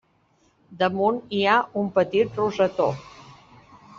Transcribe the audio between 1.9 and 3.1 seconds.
petit rosetó.